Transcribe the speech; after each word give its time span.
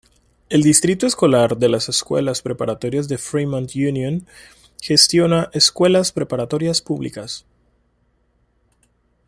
El 0.49 0.63
Distrito 0.63 1.05
Escolar 1.05 1.57
de 1.57 1.77
Escuelas 1.77 2.41
Preparatorias 2.41 3.07
de 3.07 3.19
Fremont 3.19 3.69
Union 3.75 4.25
gestiona 4.81 5.51
escuelas 5.53 6.11
preparatorias 6.11 6.81
públicas. 6.81 7.45